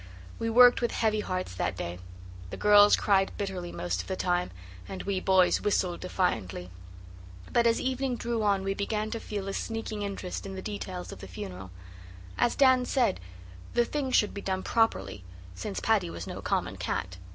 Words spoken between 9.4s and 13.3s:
a sneaking interest in the details of the funeral. As Dan said,